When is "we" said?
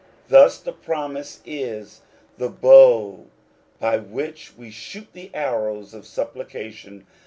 4.57-4.71